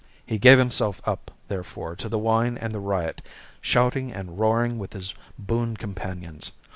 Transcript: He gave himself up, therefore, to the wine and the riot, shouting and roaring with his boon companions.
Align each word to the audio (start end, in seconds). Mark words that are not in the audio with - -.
He 0.25 0.39
gave 0.39 0.57
himself 0.57 0.99
up, 1.05 1.29
therefore, 1.47 1.95
to 1.97 2.09
the 2.09 2.17
wine 2.17 2.57
and 2.57 2.73
the 2.73 2.79
riot, 2.79 3.21
shouting 3.61 4.11
and 4.11 4.39
roaring 4.39 4.79
with 4.79 4.93
his 4.93 5.13
boon 5.37 5.77
companions. 5.77 6.53